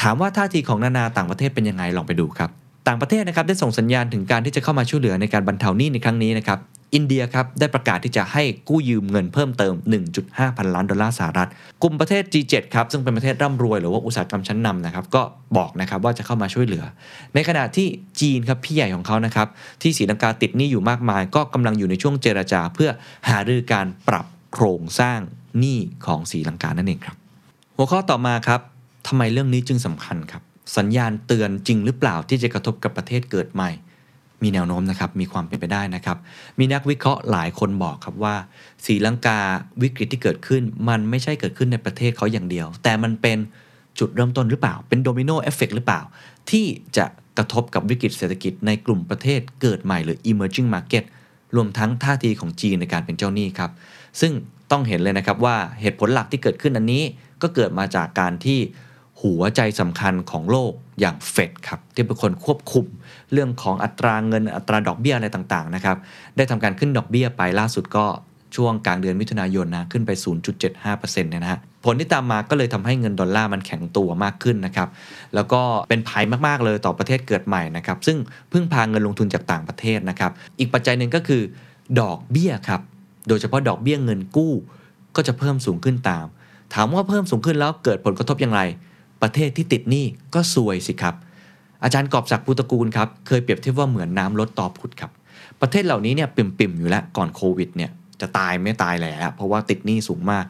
[0.00, 2.50] ถามว่าท่าทีของนานาต่างประเทศเป็นยังไงลองไปดูครับ
[2.88, 6.58] ต่างประเทศนะครับได้ส่งสัญญาณถึงการที่จะเข้ามาช่วยเหลือในการบรรเทาหนี้ในครั้งนี้นะครับ
[6.94, 9.74] อินเดียครับได้ประกาศที่จะให้กู้ยืมเงินเพิ่มเติม
[10.14, 11.48] 1.5 พันล้านดอลลาร์สหรัฐ
[11.82, 15.22] กลุ่มประเทศ G7 ครับซึ่งเป็นประเทศร่ำรวยหรือว่าอุตสาหกรรมชั้นนำนะครับก็
[15.56, 16.84] บอกนะครับว่าจะเข้ามาช่วยเหลือ
[17.34, 17.86] ในขณะที่
[18.20, 19.48] จีนครับพี่ใหญ่ของเขานะครับ
[19.82, 22.90] ที่ศรีลังกาติดหนี้อยู่มากมาย ก็กำลังอยู่ในช่วงเจรจา เพื่อ
[23.28, 25.20] หารือการปรับโครงสร้าง
[25.58, 27.16] หนี้ของศรีลังกานั่นเองครับ
[27.76, 28.60] หัวข้อต่อมาครับ
[29.06, 30.42] ทำไมเรื่องนี้จึงสำคัญครับ
[30.76, 33.70] สัญญาณเตือนจริงหรือเปล่าที่จะกระทบกับประเทศเกิดใหม่
[34.42, 36.18] มีแนวโน้มนะครับมีความเป็นไปได้นะครับ
[36.58, 38.34] มีนักวิเคราะห์หลายคนบอกครับว่า
[38.84, 39.38] ศรีลังกา
[39.82, 43.38] วิกฤตที่เกิดขึ้น มันไม่ใช่เกิดขึ้นในประเทศเขาอย่างเดียว แต่มันเป็น
[43.98, 46.00] จุดเริ่มต้นหรือเปล่า เป็น domino effect หรือเปล่า
[46.50, 46.66] ที่
[46.96, 47.06] จะ
[47.38, 51.04] กระทบกับวิกฤตเศรษฐกิจในกลุ่มประเทศเกิดใหม่หรือ emerging market
[51.56, 53.70] รวมทั้งท่าทีของจีนในการเป็นเจ้าหนี้ครับ
[54.20, 54.32] ซึ่ง
[54.70, 57.02] ต้องเห็นเลยนะครับว่าเหตุผลหลักที่เกิดขึ้นอันนี้
[57.42, 58.58] ก็เกิดมาจากการที่
[59.22, 62.86] หัวใจสำคัญของโลกอย่างเฟดครับที่เป็นคนควบคุม
[63.32, 65.96] เรื่องของอัตราเงินอัตราดอกเบี้ยอะไรต่างๆนะครับ
[66.36, 68.06] ได้ทำการขึ้นดอกเบี้ยไปล่าสุดก็
[68.56, 70.10] ช่วงกลางเดือนมิถุนายนนะขึ้นไป
[70.70, 74.88] 0.75%เนี่ยนะฮะผลที่ตามมาก็เลยทำให้เงินดอลลาร์มันแข็งตัวมากขึ้นนะครับ
[75.34, 78.16] แล้วก็เป็นภัยมากๆเลยต่อประเทศเกิดใหม่นะครับ ซึ่ง
[78.52, 81.42] พึ่งพาเงินลงทุนจากต่างประเทศนะครับ อีกปัจจัยหนึ่งก็คือ
[82.00, 82.80] ดอกเบี้ยครับ
[83.28, 84.52] โดยเฉพาะดอกเบี้ยเงินกู้
[85.16, 86.26] ก็จะเพิ่มสูงขึ้นตาม
[86.74, 88.60] ถามว่าเพิ่มสูงขึ้นแล้วเกิดผลกระทบอย่างไร
[89.22, 91.14] ประเทศที่ติดหนี้ก็ซวยสิครับ
[91.84, 95.10] อาจารย์กอบศักดิ์ภูตระกูลครับเคยเปรียบเทียบว่าเหมือนน้ำลดต่อผุดครับ
[95.60, 100.44] ประเทศเหล่านี้เนี่ยปิ่มๆอยู่แล้วก่อนโควิดเนี่ยจะตายไม่ตายแหละเพราะว่าติดหนี้สูงมาก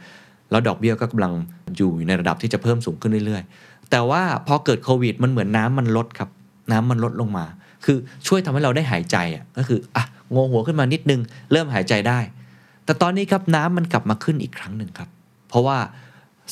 [0.51, 1.33] แล้วดอกเบี้ยก็กำลัง
[1.77, 6.29] อยู่ในระดับที่จะเพิ่มสูงขึ้นเรื่อยๆ แต่ว่าพอเกิดโควิดมันเหมือนน้ำมันลดครับ
[6.73, 7.45] น้ำมันลดลงมา
[7.85, 11.21] คือช่วยทำให้เราได้หายใจอะก็คืออะงงหัวขึ้นมานิดนึง
[11.53, 12.19] เริ่มหายใจได้
[12.85, 15.09] แต่ตอนนี้ครับน้ำมันกลับมาขึ้นอีกครั้งหนึ่งครับ
[15.49, 15.79] เพราะว่า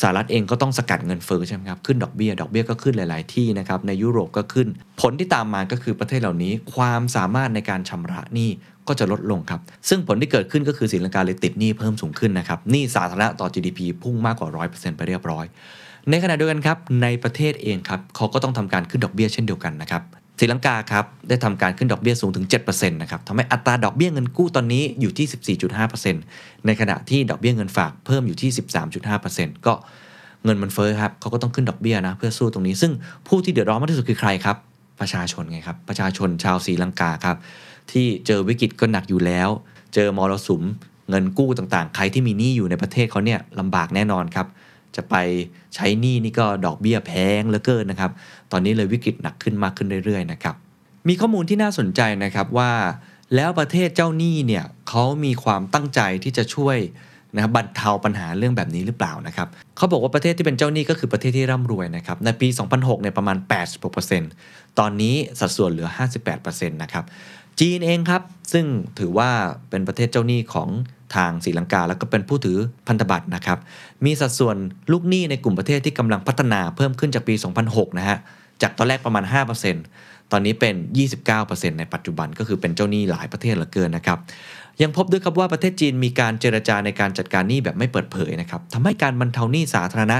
[0.00, 4.68] สหรัฐเองก็ต้องสกัดเงินเฟ้อใช่ไหมครับ ขึ้นดอกเบี้ย ดอกเบี้ยก็ขึ้นหลาย ๆ ที่นะครับ ในยุโรปก็ขึ้น
[5.00, 8.50] ผลที่ตามมาก็คือประเทศเหล่านี้ ความสามารถในการชำระหนี้
[8.88, 15.44] ก็จะลดลงครับ ซึ่งผลที่เกิดขึ้นก็คือศรีลังกาเลยติดหนี้เพิ่มสูงขึ้นนะครับ หนี้สาธารณะต่อ GDP พุ่งมากกว่า 100%ไปเรียบร้อย
[16.10, 20.02] ในขณะเดียวกันครับ ในประเทศเองครับเขาก็ต้องทำการขึ้นดอกเบี้ยเช่นเดียวกันนะครับ
[20.42, 25.56] รีลังกาครับได้ทำการขึ้นดอกเบี้ยสูงถึง7%นะครับทำให้อัตราดอกเบี้ยเงินกู้ตอนนี้อยู่ที่
[26.12, 28.50] 14.5%ในขณะที่ดอกเบี้ยเงินฝากเพิ่มอยู่ที่
[29.08, 29.74] 13.5%ก็
[30.44, 32.92] เงินมันเฟ้อครับเขาก็ต้องขึ้นดอกเบี้ยนะเพื่อสู้ตรงนี้ ซึ่ง
[33.28, 34.56] ผู้ที่เดือดร้อนมากที่สุดคือใครครับ
[35.00, 37.36] ประชาชนไงครับ ประชาชนชาวศรีลังกาครับ
[37.92, 39.48] ที่เจอวิกฤตก็หนักอยู่แล้ว
[39.94, 40.62] เจอมรสุม
[41.10, 44.46] เงินกู้ต่างๆ ใครที่มีหนี้อยู่ในประเทศเขาเนี่ยลำบากแน่นอนครับ
[44.96, 45.16] จะไป
[45.74, 48.10] ใช้หนี้นี่ก็ดอกเบี้ยแพงเหลือเกินนะครับ
[48.52, 50.54] ตอนนี้เลยวิกฤตหนักขึ้นมากขึ้นเรื่อยๆนะครับ
[51.08, 52.72] มีข้อมูลที่น่าสนใจนะครับว่า
[53.34, 56.78] แล้วประเทศเจ้าหนี้เนี่ยเขามีความตั้งใจที่จะช่วย
[57.34, 63.36] นะครับบรรเทาปัญหาเรื่องแบบนี้หรือเปล่านะครับเขาบอกว่าประเทศที่เป็นเจ้าหนี้ก็คือประเทศที่ร่ำรวยนะครับในปี 2006เนี่ยประมาณ
[64.08, 65.88] 86%ตอนนี้สัดส่วนเหลือ
[66.30, 67.04] 58%นะครับ
[67.60, 68.66] จีนเองครับ ซึ่ง
[68.98, 69.30] ถือว่า
[69.70, 70.68] เป็นประเทศเจ้าหนี้ของ
[71.14, 73.58] ทางศรีลังกา แล้วก็เป็นผู้ถือพันธบัตรนะครับ
[74.04, 74.56] มีสัดส่วน
[74.92, 77.34] ลูกหนี้ในกลุ่มประเทศที่กำลังพัฒนาเพิ่มขึ้นจากปี
[77.66, 78.18] 2006 นะฮะ
[78.62, 79.24] จากตอนแรกประมาณ
[79.78, 80.74] 5%ตอนนี้เป็น
[81.26, 84.18] 29%ในปัจจุบันก็คือเป็นเจ้าหนี้หลายประเทศเหลือเกินนะครับ
[84.82, 90.18] ยังพบด้วยครับว่าประเทศจีนมีการเจรจาในการจัดการหนี้แบบไม่เปิดเผยนะครับทำให้การบรรเทาหนี้สาธารณะ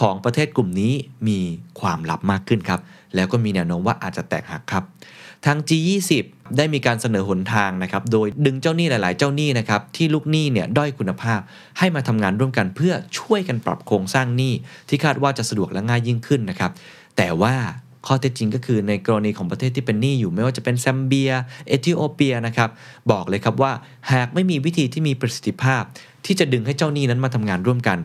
[0.00, 0.92] ของประเทศกลุ่มนี้
[1.28, 1.38] มี
[1.80, 2.80] ความลับมากขึ้นครับ
[3.14, 4.84] แล้วก็มีแนวโน้มว่าอาจจะแตกหักครับ
[5.46, 6.10] ทาง G20
[6.56, 11.40] ได้มีการเสนอหนทางนะครับ โดยดึงเจ้าหนี้หลาย ๆ เจ้าหนี้นะครับที่ลูกหนี้เนี่ยด้อยคุณภาพ
[11.78, 14.52] ให้มาทำงานร่วมกันเพื่อช่วยกันปรับโครงสร้างหนี้
[14.88, 16.70] ที่คาดว่าจะสะดวกและง่ายยิ่งขึ้นนะครับ
[17.16, 17.54] แต่ว่า
[18.06, 21.30] ข้อเท็จจริงก็คือในกรณีของประเทศที่เป็นหนี้อยู่ไม่ว่าจะเป็นแซมเบีย
[21.68, 22.70] เอธิโอเปียนะครับ
[23.10, 23.72] บอกเลยครับว่า
[24.12, 25.82] หากไม่มีวิธีที่มีประสิทธิภาพ
[26.26, 27.98] ที่จะดึงให้เจ้าหนี้นั้นมาทำงานร่วมกัน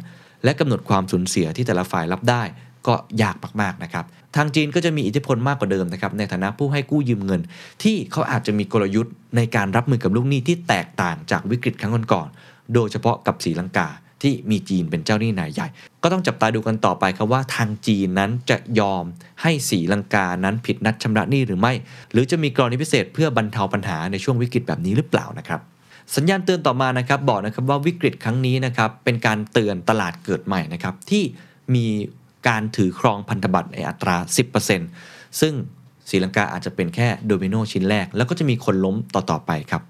[0.44, 2.44] และกำหนดความสูญเสียที่แต่ละฝ่ายรับได้
[2.88, 4.06] ก็ยากมากๆนะครับ
[4.36, 7.42] ทางจีนก็จะมีอิทธิพลมากกว่าเดิมนะครับในฐานะผู้ให้กู้ยืมเงิน
[7.84, 13.88] ที่เขาอาจจะมีกลยุทธ์ในการรับมือกับลูกหนี้ที่แตกต่างจากวิกฤตครั้งก่อนๆโดยเฉพาะกับศรีลังกา
[14.22, 15.68] ที่มีจีนเป็นเจ้าหนี้นายใหญ่
[16.04, 19.04] ก็ต้องจับตาดูกันต่อไปครับว่าทางจีนนั้นจะยอม
[19.42, 21.74] ให้ศรีลังกานั้นผิดนัดชำระหนี้หรือไม่
[22.12, 25.62] หรือจะมีกรณีพิเศษเพื่อบรรเทาปัญหาในช่วงวิกฤตแบบนี้หรือเปล่านะครับ
[26.16, 31.24] สัญญาณเตือนต่อมานะครับบอกนะครับว่าวิกฤตครั้งนี้นะครับเป็นการเตือนตลาดเกิดใหม่นะครับที่
[31.76, 31.86] มี
[32.48, 34.16] การถือครองพันธบัตรในอัตรา
[34.78, 35.54] 10%ซึ่ง
[36.10, 39.82] ศรีลังกาอาจจะเป็นแค่โดมิโนชิ้นแรก แล้วก็จะมีคนล้มต่อ ๆ ไปครับ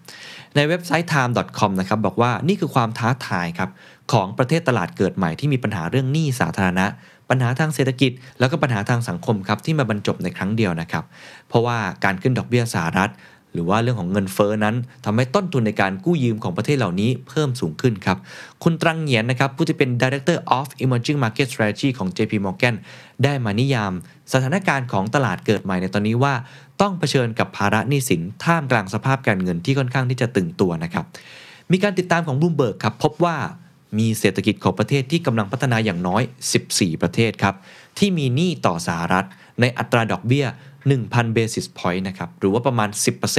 [0.56, 3.70] ในเว็บไซต์ time.com นะครับบอกว่านี่คือความท้าทายครับ
[4.14, 6.86] ของประเทศตลาดเกิดใหม่ที่มีปัญหาเรื่องหนี้สาธารณะ
[7.30, 11.04] ปัญหาทางเศรษฐกิจ แล้วก็ปัญหาทางสังคมครับที่มาบรรจบในครั้งเดียวนะครับ
[11.48, 13.12] เพราะว่าการขึ้นดอกเบี้ยสหรัฐ
[13.54, 18.18] หรือว่าเรื่องของเงินเฟอ้อนั้นทำให้ต้นทุนในการกู้ยืมของประเทศเหล่านี้เพิ่มสูงขึ้นครับ
[18.64, 22.76] คุณตรังเหงียนนะครับผู้ที่เป็น Director of Emerging Market Strategy ของ JP Morgan
[23.24, 23.94] ได้มานิยาม
[24.34, 26.34] สถานการณ์ของตลาดเกิดใหม่ในตอนนี้ว่า
[26.82, 31.06] ต้องเผชิญกับภาระหนี้สินท่ามกลางสภาพการเงินที่ค่อนข้างที่จะตึงตัวนะครับ
[31.72, 33.36] มีการติดตามของบ o ูมเบิร์กครับพบว่า
[33.98, 36.22] มีเศรษฐกิจของประเทศที่กำลังพัฒนาอย่างน้อย
[36.62, 37.56] 14 ประเทศครับ
[37.98, 39.26] ที่มีหนี้ต่อสหรัฐ
[39.62, 40.46] ในอัตราดอกเบี้ย
[40.92, 42.90] 1,000 basis point นะครับ หรือว่าประมาณ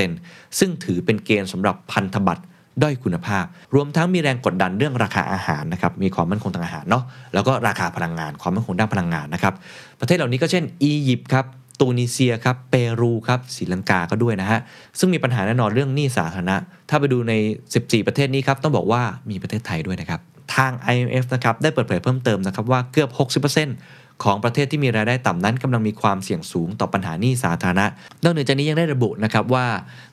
[0.04, 2.42] 10%ซึ่งถือเป็นเกณฑ์สำหรับพันธบัตร
[2.82, 9.54] ด้อยคุณภาพ รวมทั้งมีแรงกดดันเรื่องราคาอาหารนะครับ มีความมั่นคงทางอาหารเนาะ แล้วก็ราคาพลังงาน ความมั่นคงด้านพลังงานนะครับ
[10.00, 11.44] ประเทศเหล่านี้ก็เช่น อียิปต์ครับ
[11.80, 14.60] ตูนิเซียครับ เปรูครับศรีลังกาก็ด้วยนะฮะ
[14.98, 16.56] ซึ่งมีปัญหาแน่นอนเรื่องหนี้สาธารณะ
[16.88, 17.32] ถ้าไปดูใน
[17.70, 23.10] 14 ประเทศนี้ครับ ต้องบอกว่ามีประเทศไทยด้วยนะครับาง IMF นะครับได้เปิดเผยเพิ่มเติมนะครับว่าเกือบ
[23.44, 27.86] 60%ของประเทศที่มีรายได้ต่ำนั้นกำลังมีความเสี่ยงสูงต่อปัญหาหนี้สาธารณะ
[28.22, 29.66] นอกเหนือจากนี้ยังได้ระบุนะครับว่า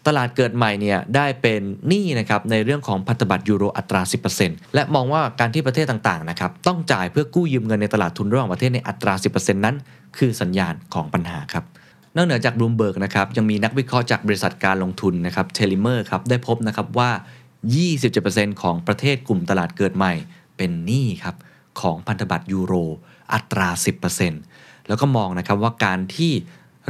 [0.08, 4.02] ตลาดเกิดใหม่เนี่ยได้เป็นหนี้นะครับในเรื่องของพันธบัตรยูโรอัตรา
[4.38, 9.76] 10%และมองว่าการที่ประเทศต่างๆนะครับต้องจ่ายเพื่อกู้ยืมเงินในตลาดทุนระหว่างประเทศในอัตรา 10%นั้น
[10.18, 11.64] คือสัญญาณของปัญหาครับ
[12.16, 17.10] นอกเหนือจากบลูมเบิร์กนะครับยังมีนักวิเคราะห์จากบริษัทการลงทุนนะครับเทลิเมอร์ครับได้พบนะครับว่า
[17.86, 20.14] 27%ของประเทศกลุ่มตลาดเกิดใหม่
[20.58, 21.36] เป็นหนี้ครับ
[21.82, 22.74] ของพันธบัตรยูโร
[23.34, 23.70] อัตรา
[24.30, 26.34] 10%แล้วก็มองนะครับว่าการที่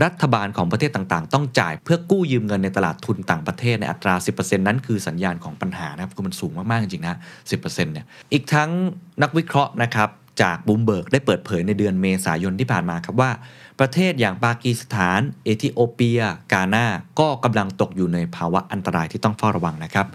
[0.04, 7.17] รัฐบาลของประเทศต่างๆ ต้องจ่ายเพื่อกู้ยืมเงินในตลาดทุนต่างประเทศในอัตรา 10%นั้นคือสัญญาณของปัญหานะครับคือมันสูงมาก ๆ จริงๆนะ
[7.51, 8.69] 10%เนี่ยอีกทั้ง
[9.21, 10.10] นักวิเคราะห์นะครับ
[10.41, 13.32] จากบลูมเบิร์กได้เปิดเผยในเดือนเมษายนที่ผ่านมาครับว่า
[13.80, 16.21] ประเทศอย่างปากีสถาน เอธิโอเปีย
[16.54, 16.86] กาหน้า
[17.19, 20.08] ก็กำลังตกอยู่ในภาวะอันตรายที่ต้องเฝ้าระวังนะครับ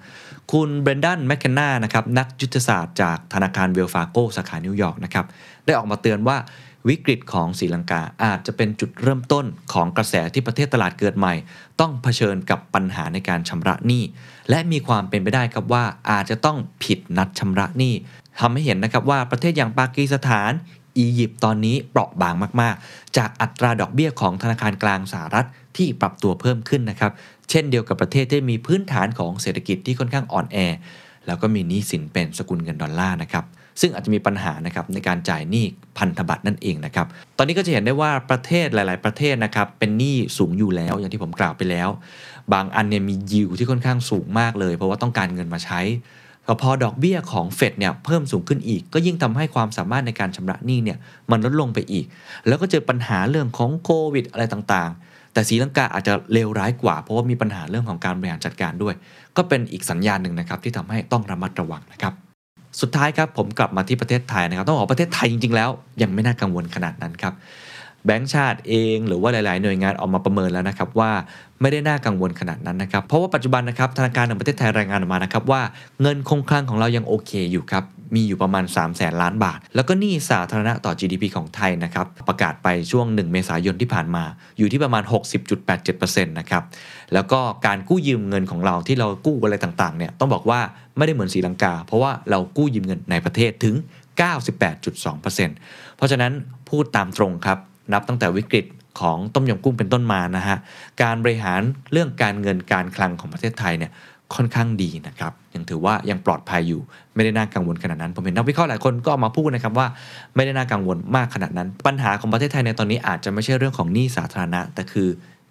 [0.53, 5.27] คุณเบรนดันแมคเคนนานะครับนักยุทธศาสตร์จากธนาคารเวลส์ฟาร์โกสาขานิวยอร์กนะครับ
[5.65, 6.37] ได้ออกมาเตือนว่า
[6.89, 11.35] วิกฤตของศรีลังกาอาจจะเป็นจุดเริ่มต้นของกระแสที่ประเทศตลาดเกิดใหม่
[11.81, 14.03] ต้องเผชิญกับปัญหาในการชำระหนี้
[14.51, 17.95] และมีความเป็นไปได้ครับว่าอาจจะต้องผิดนัดชำระหนี้
[18.41, 20.51] ทำให้เห็นนะครับว่าประเทศอย่างปากีสถาน
[20.99, 27.13] อียิปต์ตอนนี้เปราะบางมาก ๆ จากอัตราดอกเบี้ยของธนาคารกลางสหรัฐที่ปรับตัวเพิ่มขึ้นนะครับ
[27.51, 30.59] เช่นเดียวกับประเทศที่มีพื้นฐานของเศรษฐกิจที่ค่อนข้างอ่อนแอ
[31.27, 33.45] แล้วก็มีหนี้สินเป็นสกุลเงินดอลลาร์นะครับ
[33.81, 35.65] ซึ่งอาจจะมีปัญหานะครับในการจ่ายหนี้
[35.99, 41.89] พันธบัตรนั่นเองนะครับ ตอนนี้ก็จะเห็นได้ว่าประเทศหลาย ๆ ประเทศนะครับเป็นหนี้สูงอยู่แล้วอย่างที่ผมกล่าวไปแล้ว
[42.53, 45.81] บางอันเนี่ยมียิวที่ค่อนข้างสูงมากเลย เพราะว่าต้องการเงินมาใช้
[46.63, 50.99] พอดอกเบี้ยของเฟดเนี่ยเพิ่มสูงขึ้นอีก ก็ยิ่งทำให้ความสามารถในการชำระหนี้เนี่ย
[51.31, 52.05] มันลดลงไปอีก
[52.47, 58.95] แล้วก็เจอปัญหาเรื่องของโควิดอะไรต่าง ๆ แต่ศรีลังกาอาจจะเลวร้ายกว่า เพราะว่ามีปัญหาเรื่องของการบริหารจัดการด้วย
[59.37, 62.15] ก็เป็นอีกสัญญาณหนึ่งนะครับที่ทำให้ต้องระมัดระวังนะครับ
[62.81, 65.71] สุดท้ายครับผมกลับมาที่ประเทศไทยนะครับ ต้องบอกประเทศไทยจริงๆ แล้ว
[66.03, 67.35] ยังไม่น่ากังวลขนาดนั้นครับ
[68.07, 71.11] แบงก์ชาติเองหรือว่าหลาย ๆ หน่วยงานออกมาประเมินแล้วนะครับว่า
[71.61, 75.63] ไม่ได้น่ากังวลขนาดนั้นนะครับ เพราะว่าปัจจุบันนะครับธนาคารแห่งประเทศไทยรายงานออกมานะครับว่า
[76.03, 84.25] เงินคงคลังของเรายังโอเคอยู่ครับ มีอยู่ประมาณ 3 0 0แสนล้านบาท แล้วก็หนี้สาธารณะต่อ GDP ของไทยนะครับ ประกาศไปช่วง 1 เมษายนที่ผ่านมา
[84.59, 85.03] อยู่ที่ประมาณ
[85.67, 86.63] 60.87%นะครับ
[87.15, 90.61] แล้วก็การกู้ยืมเงินของเราที่เรากู้อะไรต่างๆ เนี่ยต้องบอกว่า
[90.97, 93.75] ไม่ได้เหมือนศรีลังกา เพราะว่าเรากู้ยืมเงินในประเทศถึง
[94.21, 96.33] 98.2%เพราะฉะนั้น
[96.69, 97.59] พูดตามตรงครับ
[97.93, 98.67] นับตั้งแต่วิกฤต
[99.01, 100.59] ของต้มยำกุ้งเป็นต้นมานะฮะ
[101.03, 101.61] การบริหาร
[101.93, 103.93] เรื่องการเงินการคลังของประเทศไทยเนี่ย
[104.35, 106.81] ค่อนข้างดีนะครับยังถือว่ายังปลอดภัยอยู่
[107.15, 109.87] ไม่ได้น่ากังวลขนาดนั้น ผมเห็นนักวิเคราะห์หลายคนก็ออกมาพูดนะครับว่า
[110.35, 115.09] ไม่ได้น่ากังวลมากขนาดนั้น ปัญหาของประเทศไทยในตอนนี้อาจจะไม่ใช่เรื่องของหนี้สาธารณะ แต่คือ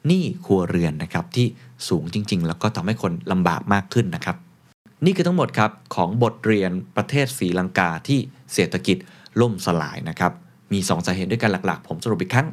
[0.08, 1.48] หนี้ครัวเรือนนะครับที่
[1.88, 4.36] สูงจริง ๆ แล้วก็ทำให้คนลำบากมากขึ้นนะครับ
[5.06, 8.20] นี่คือทั้งหมดครับของบทเรียนประเทศศรีลังกาที่
[8.54, 8.98] เศรษฐกิจ
[9.42, 10.32] ล่มสลายนะครับ
[10.72, 12.48] มี 2 สาเหตุด้วยกันหลักๆ ผมสรุปอีกครั้ง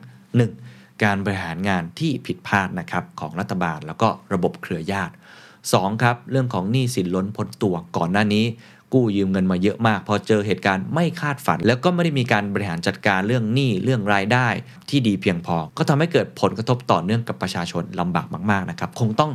[0.48, 1.04] 1.
[1.04, 5.14] การบริหารงานที่ผิดพลาดนะครับของรัฐบาลแล้วก็ระบบเครือญาติ
[5.74, 6.02] 2.
[6.02, 8.44] ครับเรื่องของหนี้สินล้นพ้นตัวก่อนหน้านี้
[8.92, 14.48] กู้ยืมเงินมาเยอะมาก พอเจอเหตุการณ์ไม่คาดฝัน แล้วก็ไม่ได้มีการบริหารจัดการเรื่องหนี้เรื่องรายได้
[14.88, 19.32] ที่ดีเพียงพอ ก็ทำให้เกิดผลกระทบต่อเนื่องกับประชาชนลำบากมากๆนะครับคงต้อง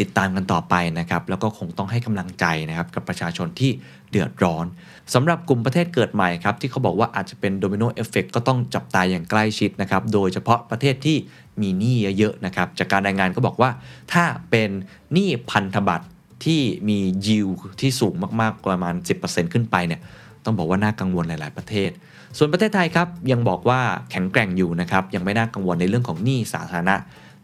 [0.00, 3.70] ติดตามกันต่อไปนะครับแล้วก็คงต้องให้กำลังใจนะครับกับประชาชนที่
[4.10, 4.66] เดือดร้อน
[5.14, 11.16] สำหรับกลุ่มประเทศเกิดใหม่ครับที่เขาบอกว่าอาจจะเป็น domino effect ก็ต้องจับตาอย่างใกล้ชิดนะครับโดยเฉพาะประเทศที่
[11.60, 13.70] มีหนี้เยอะๆนะครับจากการรายงานก็บอกว่า
[14.12, 14.70] ถ้าเป็น
[15.12, 16.06] หนี้พันธบัตร
[16.44, 17.48] ที่มียิว
[17.80, 20.00] ที่สูงมากๆประมาณ 10%ขึ้นไปเนี่ย
[20.44, 21.90] ต้องบอกว่าน่ากังวลหลาย ๆประเทศ
[22.38, 26.96] ส่วนประเทศไทยครับยังบอกว่าแข็งแกร่งอยู่นะครับยังไม่น่ากังวลในเรื่องของหนี้สาธารณะ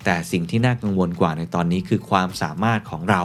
[0.05, 3.23] แต่สิ่งที่น่ากังวลกว่าในตอนนี้คือความสามารถของเรา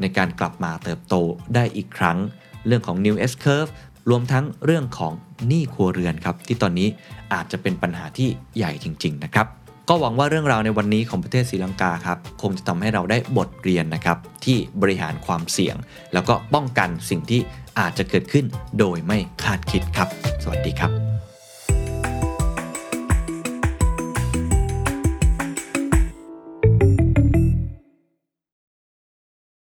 [0.00, 1.14] ในการกลับมาเติบโต
[1.54, 2.18] ได้อีกครั้ง
[2.66, 3.70] เรื่องของ New S Curve
[4.10, 5.12] รวมทั้งเรื่องของ
[5.48, 6.88] หนี้ครัวเรือนครับ ที่ตอนนี้
[7.34, 9.46] อาจจะเป็นปัญหาที่ใหญ่จริง ๆ นะครับ
[9.88, 15.76] ก็หวังว่าเรื่องราวในวันนี้ของประเทศศรีลังกาครับ คงจะทำให้เราได้บทเรียนนะครับ ที่บริหารความเสี่ยง
[16.12, 17.40] แล้วก็ป้องกันสิ่งที่
[17.78, 18.44] อาจจะเกิดขึ้น
[18.78, 20.08] โดยไม่คาดคิดครับ
[20.42, 21.11] สวัสดีครับ